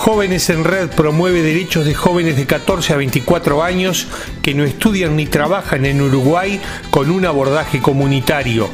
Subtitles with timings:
[0.00, 4.06] Jóvenes en Red promueve derechos de jóvenes de 14 a 24 años
[4.40, 6.58] que no estudian ni trabajan en Uruguay
[6.90, 8.70] con un abordaje comunitario.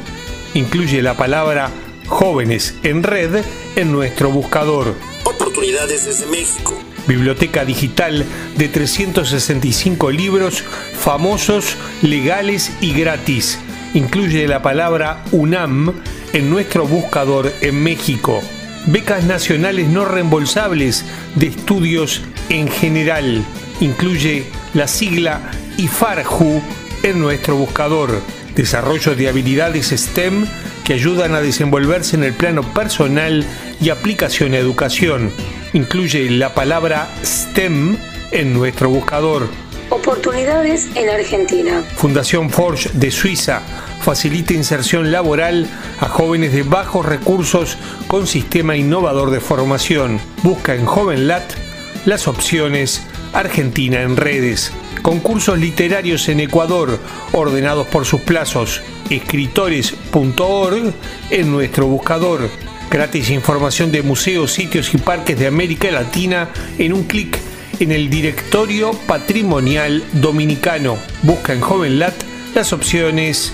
[0.53, 1.69] Incluye la palabra
[2.07, 3.43] jóvenes en red
[3.75, 4.95] en nuestro buscador.
[5.25, 6.79] Oportunidades desde México.
[7.07, 8.23] Biblioteca digital
[8.55, 10.63] de 365 libros
[10.97, 13.59] famosos, legales y gratis.
[13.93, 15.93] Incluye la palabra UNAM
[16.31, 18.41] en nuestro buscador en México
[18.87, 21.05] becas nacionales no reembolsables
[21.35, 23.43] de estudios en general.
[23.79, 26.61] Incluye la sigla IFARJU
[27.03, 28.21] en nuestro buscador.
[28.55, 30.47] Desarrollo de habilidades STEM
[30.83, 33.45] que ayudan a desenvolverse en el plano personal
[33.79, 35.31] y aplicación a educación.
[35.73, 37.97] Incluye la palabra STEM
[38.31, 39.47] en nuestro buscador.
[39.89, 41.83] Oportunidades en Argentina.
[41.95, 43.61] Fundación Forge de Suiza
[44.01, 45.67] facilita inserción laboral
[45.99, 50.19] a jóvenes de bajos recursos con sistema innovador de formación.
[50.43, 51.43] Busca en JovenLat
[52.05, 53.03] las opciones
[53.33, 54.71] Argentina en redes.
[55.01, 56.99] Concursos literarios en Ecuador,
[57.31, 58.81] ordenados por sus plazos.
[59.09, 60.93] Escritores.org
[61.29, 62.49] en nuestro buscador.
[62.89, 67.37] Gratis información de museos, sitios y parques de América Latina en un clic
[67.79, 70.97] en el directorio patrimonial dominicano.
[71.23, 72.15] Busca en JovenLat
[72.55, 73.53] las opciones